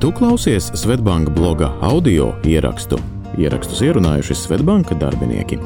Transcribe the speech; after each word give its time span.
Tu 0.00 0.12
klausies 0.12 0.70
Svetbanka 0.74 1.30
bloga 1.30 1.66
audio 1.84 2.30
ierakstu. 2.48 2.96
Ierakstus 3.36 3.82
ierunājuši 3.84 4.32
Svetbanka 4.32 4.96
darbinieki. 4.96 5.58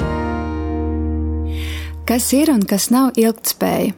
Kas 2.02 2.26
ir 2.34 2.50
un 2.50 2.64
kas 2.66 2.88
nav 2.90 3.14
ilgtspēja? 3.14 3.94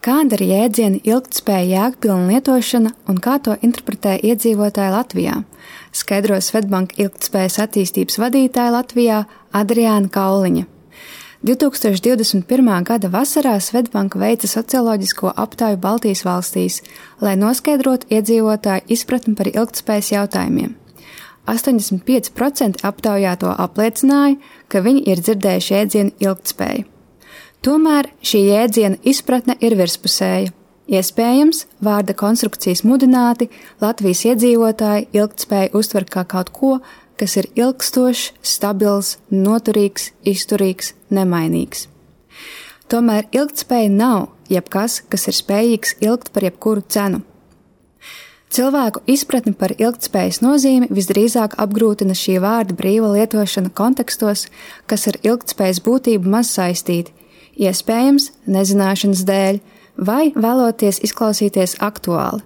Kāda 0.00 0.38
ir 0.38 0.46
jēdziena 0.48 1.02
ilgtspēja 1.04 1.68
jēgpilna 1.74 2.32
lietošana 2.32 2.94
un 3.12 3.20
kā 3.20 3.36
to 3.44 3.58
interpretē 3.60 4.16
iedzīvotāji 4.30 4.96
Latvijā? 4.96 5.36
Skaidro 5.92 6.40
Svetbanka 6.40 6.96
ilgtspējas 7.04 7.60
attīstības 7.66 8.16
vadītāja 8.24 8.78
Latvijā 8.78 9.26
Adriāna 9.52 10.08
Kauliņa. 10.08 10.64
2021. 11.40 12.82
gada 12.84 13.08
vasarā 13.08 13.54
Svetbanka 13.64 14.18
veica 14.20 14.44
socioloģisko 14.44 15.30
aptauju 15.40 15.78
Baltijas 15.80 16.20
valstīs, 16.26 16.82
lai 17.24 17.32
noskaidrotu 17.40 18.10
iedzīvotāju 18.12 18.84
izpratni 18.92 19.32
par 19.38 19.48
ilgtspējas 19.48 20.10
jautājumiem. 20.12 20.74
85% 21.48 22.84
aptaujāto 22.84 23.54
apliecināja, 23.56 24.36
ka 24.68 24.84
viņi 24.84 25.06
ir 25.08 25.24
dzirdējuši 25.24 25.74
jēdzienu 25.78 26.12
ilgtspēju. 26.20 26.84
Tomēr 27.64 28.12
šī 28.20 28.44
jēdziena 28.50 29.00
izpratne 29.00 29.56
ir 29.64 29.80
virspusēja. 29.80 30.52
Iespējams, 30.90 31.66
vārda 31.86 32.16
konstrukcijas 32.18 32.82
mudināti 32.82 33.46
Latvijas 33.78 34.24
iedzīvotāji 34.26 35.06
ilgtspēju 35.14 35.70
uztver 35.78 36.06
kā 36.10 36.24
kaut 36.26 36.50
ko, 36.50 36.72
kas 37.20 37.36
ir 37.38 37.46
ilgstošs, 37.54 38.32
stabils, 38.42 39.18
noturīgs, 39.30 40.10
izturīgs, 40.26 40.94
nemainīgs. 41.14 41.86
Tomēr 42.90 43.28
ilgtspēja 43.30 43.90
nav 43.94 44.30
jebkas, 44.50 44.98
kas 45.06 45.28
ir 45.30 45.38
spējīgs 45.38 45.94
ilgt 46.02 46.32
par 46.34 46.48
jebkuru 46.48 46.82
cenu. 46.90 47.22
Cilvēku 48.50 49.04
izpratni 49.06 49.52
par 49.54 49.76
ilgtspējas 49.78 50.40
nozīmi 50.42 50.88
visdrīzāk 50.90 51.54
apgrūtina 51.62 52.16
šī 52.18 52.40
vārda 52.42 52.74
brīva 52.74 53.12
lietošana 53.14 53.70
kontekstos, 53.70 54.48
kas 54.90 55.06
ar 55.06 55.20
ilgtspējas 55.22 55.78
būtību 55.86 56.32
maz 56.34 56.50
saistīti, 56.56 57.14
iespējams, 57.62 58.32
nezināšanas 58.50 59.22
dēļ, 59.28 59.60
vai 60.00 60.30
vēloties 60.34 61.02
izklausīties 61.06 61.76
aktuāli. 61.84 62.42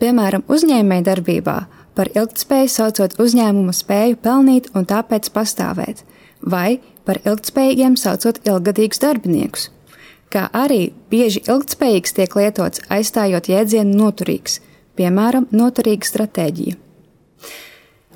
Piemēram, 0.00 0.44
uzņēmēji 0.52 1.06
darbībā 1.06 1.56
par 1.96 2.10
ilgtspēju 2.12 2.68
saucot 2.68 3.16
uzņēmuma 3.22 3.72
spēju 3.72 4.18
pelnīt 4.20 4.68
un 4.76 4.84
tāpēc 4.88 5.30
pastāvēt, 5.32 6.02
vai 6.42 6.78
par 7.08 7.22
ilgtspējīgiem 7.24 7.96
saucot 7.96 8.42
ilgadīgus 8.44 9.00
darbiniekus. 9.00 9.70
Kā 10.28 10.48
arī 10.52 10.90
bieži 11.10 11.44
ilgtspējīgs 11.46 12.16
tiek 12.18 12.34
lietots 12.36 12.82
aizstājot 12.92 13.48
jēdzienu 13.48 13.96
noturīgs, 13.96 14.60
piemēram, 14.98 15.46
noturīga 15.54 16.08
stratēģija. 16.08 16.76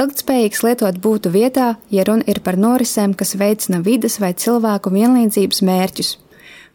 Ilgtspējīgs 0.01 0.63
lietot 0.65 0.99
būtu 1.05 1.31
vietā, 1.33 1.75
ja 1.93 2.05
runa 2.09 2.25
ir 2.29 2.41
par 2.45 2.57
norisēm, 2.61 3.13
kas 3.15 3.35
veicina 3.41 3.83
vidas 3.85 4.17
vai 4.21 4.33
cilvēku 4.33 4.93
vienlīdzības 4.95 5.61
mērķus. 5.69 6.15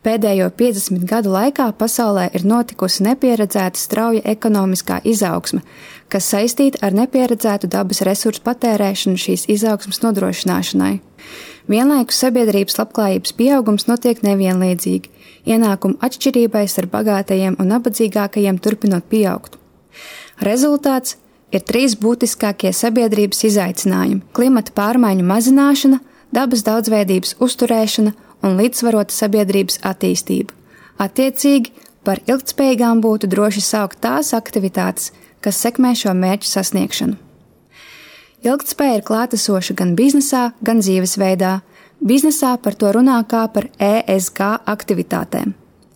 Pēdējo 0.06 0.52
50 0.54 1.08
gadu 1.10 1.32
laikā 1.34 1.66
pasaulē 1.80 2.28
ir 2.38 2.44
notikusi 2.46 3.02
nepieredzēta 3.08 3.80
strauja 3.82 4.22
ekonomiskā 4.36 5.00
izaugsme, 5.02 5.64
kas 6.14 6.28
saistīta 6.30 6.84
ar 6.86 6.94
nepieredzētu 6.94 7.66
dabas 7.74 8.04
resursu 8.06 8.44
patērēšanu 8.46 9.18
šīs 9.18 9.48
izaugsmas 9.50 10.04
nodrošināšanai. 10.04 11.00
Vienlaikus 11.66 12.20
sabiedrības 12.22 12.78
labklājības 12.78 13.34
pieaugums 13.40 13.88
notiek 13.90 14.22
nevienlīdzīgi, 14.22 15.10
ienākumu 15.50 15.98
atšķirībai 16.06 16.68
starp 16.70 16.94
bagātajiem 16.94 17.58
un 17.58 17.74
nabadzīgākajiem 17.74 18.60
turpinot 18.62 19.08
pieaugt. 19.10 19.58
Rezultāts 20.46 21.18
ir 21.50 21.66
trīs 21.66 21.98
būtiskākie 21.98 22.70
sabiedrības 22.78 23.42
izaicinājumi- 23.50 24.22
klimata 24.38 24.76
pārmaiņu 24.78 25.26
mazināšana, 25.34 26.00
dabas 26.30 26.62
daudzveidības 26.62 27.40
uzturēšana 27.42 28.14
un 28.44 28.58
līdzsvarota 28.60 29.14
sabiedrības 29.14 29.80
attīstība. 29.86 30.56
Attiecīgi, 31.02 31.74
par 32.08 32.22
ilgtspējīgām 32.28 33.04
būtu 33.04 33.30
droši 33.32 33.62
saukt 33.64 34.02
tās 34.04 34.34
aktivitātes, 34.38 35.12
kas 35.42 35.60
sekmē 35.62 35.94
šo 35.98 36.16
mērķu 36.18 36.50
sasniegšanu. 36.50 37.20
Ilgtspēja 38.46 39.00
ir 39.00 39.06
klātesoša 39.06 39.74
gan 39.78 39.96
biznesā, 39.98 40.52
gan 40.62 40.82
dzīvesveidā. 40.84 41.60
Biznesā 42.06 42.52
par 42.62 42.76
to 42.78 42.92
runā 42.94 43.22
kā 43.30 43.48
par 43.50 43.70
ESG 43.82 44.42
aktivitātēm. 44.70 45.56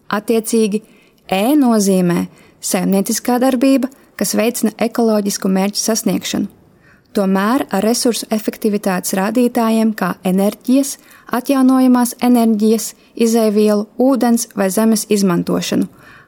Attiecīgi, 0.10 0.82
E 1.30 1.54
nozīmē 1.54 2.24
saimnieciskā 2.66 3.38
darbība, 3.42 3.92
kas 4.18 4.34
veicina 4.34 4.74
ekoloģisku 4.82 5.52
mērķu 5.54 5.78
sasniegšanu. 5.84 6.50
Tomēr 7.18 7.64
ar 7.74 7.82
resursu 7.82 8.28
efektivitātes 8.30 9.16
rādītājiem 9.18 9.96
kā 9.98 10.12
enerģijas, 10.30 10.98
atjaunojamās 11.34 12.14
enerģijas, 12.22 12.92
izēvielu, 13.18 13.88
ūdens 13.98 14.46
vai 14.56 14.70
zemes 14.70 15.08
izmantošanu, 15.10 15.88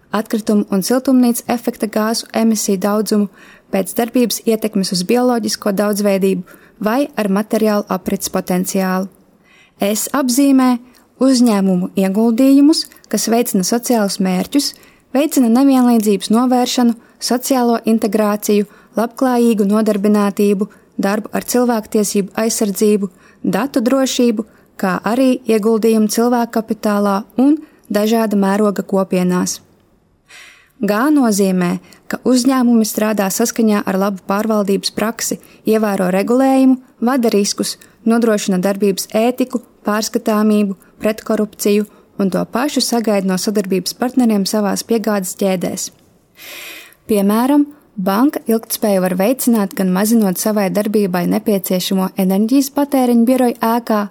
atkritumu 0.09 0.65
un 0.73 0.81
siltumnīcas 0.81 1.45
efekta 1.53 1.85
gāzu 1.85 2.25
emisiju 2.33 2.81
daudzumu, 2.81 3.29
pēc 3.71 3.93
darbības 3.95 4.41
ietekmes 4.49 4.91
uz 4.95 5.05
bioloģisko 5.07 5.71
daudzveidību 5.77 6.57
vai 6.81 7.05
ar 7.15 7.29
materiālu 7.29 7.85
aprits 7.87 8.33
potenciālu. 8.33 9.07
Es 9.79 10.09
apzīmē 10.17 10.79
uzņēmumu 11.21 11.91
ieguldījumus, 11.97 12.87
kas 13.09 13.29
veicina 13.29 13.63
sociālus 13.65 14.17
mērķus, 14.17 14.73
veicina 15.13 15.49
nevienlīdzības 15.61 16.33
novēršanu, 16.33 16.97
sociālo 17.21 17.77
integrāciju, 17.85 18.65
labklājīgu 18.97 19.67
nodarbinātību, 19.69 20.67
darbu 21.01 21.31
ar 21.33 21.47
cilvēktiesību 21.53 22.35
aizsardzību, 22.43 23.09
datu 23.43 23.81
drošību, 23.81 24.45
kā 24.77 24.97
arī 25.05 25.35
ieguldījumu 25.49 26.09
cilvēku 26.11 26.55
kapitālā 26.57 27.21
un 27.41 27.57
dažāda 27.89 28.39
mēroga 28.39 28.85
kopienās. 28.87 29.59
Gā 30.81 31.11
nozīmē, 31.13 31.75
ka 32.09 32.17
uzņēmumi 32.25 32.85
strādā 32.89 33.27
saskaņā 33.29 33.83
ar 33.85 33.97
labu 34.01 34.23
pārvaldības 34.27 34.93
praksi, 34.97 35.37
ievēro 35.69 36.09
regulējumu, 36.13 36.79
vada 37.05 37.29
riskus, 37.29 37.75
nodrošina 38.05 38.57
darbības 38.57 39.11
ētiku, 39.13 39.61
pārskatāmību, 39.85 40.77
pretkorupciju 41.01 41.85
un 42.21 42.33
to 42.33 42.41
pašu 42.45 42.81
sagaida 42.85 43.29
no 43.29 43.37
sadarbības 43.37 43.93
partneriem 43.97 44.47
savās 44.49 44.83
piegādes 44.85 45.35
ķēdēs. 45.37 45.91
Piemēram, 47.09 47.67
banka 47.95 48.39
ilgtspēju 48.47 49.01
var 49.03 49.15
veicināt 49.19 49.73
gan 49.75 49.91
mazinot 49.93 50.39
savai 50.39 50.69
darbībai 50.73 51.25
nepieciešamo 51.31 52.11
enerģijas 52.21 52.71
patēriņu 52.75 53.25
biroju 53.27 53.57
ēkā, 53.59 54.01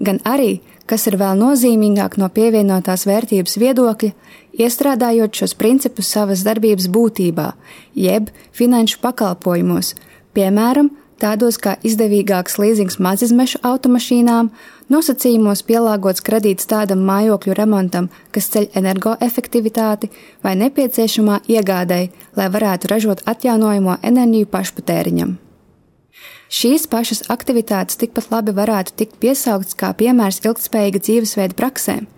gan 0.00 0.20
arī, 0.28 0.60
kas 0.86 1.06
ir 1.06 1.16
vēl 1.20 1.38
nozīmīgāk 1.40 2.18
no 2.20 2.28
pievienotās 2.28 3.06
vērtības 3.08 3.56
viedokļa, 3.62 4.12
iestrādājot 4.60 5.42
šos 5.42 5.54
principus 5.54 6.10
savas 6.10 6.44
darbības 6.46 6.90
būtībā, 6.92 7.52
jeb 7.94 8.30
finanšu 8.52 9.00
pakalpojumos, 9.02 9.94
piemēram, 10.34 10.90
tādos 11.20 11.58
kā 11.60 11.76
izdevīgāks 11.86 12.56
līzings 12.60 12.98
mazizmešu 13.02 13.60
automašīnām, 13.66 14.48
nosacījumos 14.90 15.62
pielāgots 15.68 16.24
kredīts 16.26 16.68
tādam 16.70 17.04
mājokļu 17.08 17.56
remontam, 17.58 18.08
kas 18.34 18.50
ceļ 18.54 18.70
energoefektivitāti 18.80 20.10
vai 20.44 20.56
nepieciešamā 20.64 21.42
iegādēji, 21.56 22.10
lai 22.36 22.48
varētu 22.56 22.90
ražot 22.90 23.22
atjaunojamo 23.30 24.00
enerģiju 24.10 24.50
pašpatēriņam. 24.54 25.36
Šīs 26.50 26.88
pašas 26.90 27.28
aktivitātes 27.30 27.98
tikpat 28.00 28.32
labi 28.32 28.54
varētu 28.56 28.96
tikt 28.98 29.20
piesauktas 29.22 29.76
kā 29.78 29.92
piemērs 29.94 30.40
ilgspējīga 30.42 31.04
dzīvesveida 31.06 31.54
praksēm. 31.54 32.08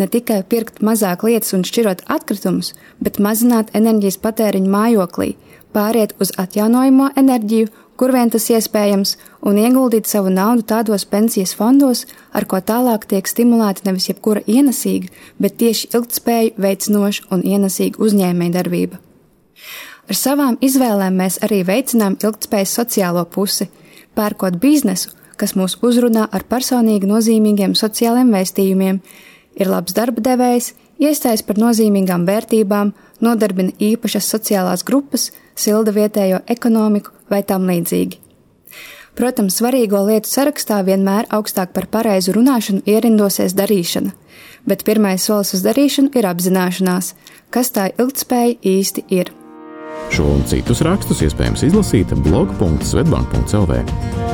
Ne 0.00 0.06
tikai 0.12 0.42
pirkt 0.48 0.80
mazāk 0.84 1.24
lietas 1.24 1.52
un 1.56 1.64
šķirot 1.64 2.06
atkritumus, 2.12 2.72
bet 3.00 3.20
mazināt 3.20 3.72
enerģijas 3.76 4.16
patēriņu 4.24 4.72
mājoklī, 4.72 5.34
pāriet 5.76 6.14
uz 6.20 6.32
atjaunojamo 6.40 7.10
enerģiju 7.20 7.68
kur 7.96 8.12
vien 8.14 8.30
tas 8.30 8.46
iespējams, 8.52 9.16
un 9.48 9.58
ieguldīt 9.60 10.08
savu 10.10 10.30
naudu 10.32 10.66
tādos 10.68 11.06
pensijas 11.08 11.54
fondos, 11.56 12.04
ar 12.36 12.46
ko 12.48 12.60
tālāk 12.60 13.08
tiek 13.10 13.28
stimulēta 13.28 13.86
nevis 13.88 14.08
jebkura 14.10 14.44
ienesīga, 14.46 15.10
bet 15.40 15.58
tieši 15.62 15.90
ilgtspēju 15.94 16.54
veicinoša 16.60 17.28
un 17.34 17.44
ienesīga 17.44 18.02
uzņēmēja 18.06 18.56
darbība. 18.58 19.00
Ar 20.06 20.14
savām 20.14 20.58
izvēlēm 20.62 21.16
mēs 21.18 21.40
arī 21.42 21.64
veicinām 21.66 22.18
ilgtspējas 22.22 22.74
sociālo 22.78 23.24
pusi, 23.26 23.66
pērkot 24.14 24.60
biznesu, 24.62 25.10
kas 25.36 25.56
mūs 25.58 25.78
uzrunā 25.84 26.28
ar 26.32 26.44
personīgi 26.48 27.08
nozīmīgiem 27.10 27.74
sociāliem 27.76 28.30
vēstījumiem, 28.32 29.00
ir 29.56 29.72
labs 29.72 29.96
darba 29.96 30.22
devējs, 30.22 30.74
iestājas 31.02 31.44
par 31.46 31.60
nozīmīgām 31.60 32.26
vērtībām, 32.28 32.92
nodarbina 33.24 33.72
īpašas 33.80 34.28
sociālās 34.34 34.84
grupas, 34.86 35.30
silda 35.56 35.94
vietējo 35.96 36.42
ekonomiku 36.52 37.14
vai 37.30 37.42
tam 37.42 37.68
līdzīgi. 37.70 38.22
Protams, 39.16 39.56
svarīgo 39.56 40.02
lietu 40.04 40.28
sarakstā 40.28 40.82
vienmēr 40.84 41.24
augstāk 41.32 41.72
par 41.72 41.86
pareizu 41.88 42.34
runāšanu 42.36 42.84
ierindosies 42.84 43.56
darīšana, 43.56 44.12
bet 44.68 44.84
pirmais 44.84 45.24
solis 45.24 45.54
uz 45.56 45.64
darīšanu 45.64 46.12
ir 46.20 46.28
apzināšanās, 46.28 47.14
kas 47.48 47.72
tā 47.72 47.88
ilgtspēja 47.96 48.60
īsti 48.76 49.06
ir. 49.16 49.32
Šo 50.12 50.28
un 50.36 50.44
citus 50.46 50.84
rakstus 50.84 51.24
iespējams 51.26 51.64
izlasīt 51.70 52.12
blog.svetbank.cl. 52.28 54.25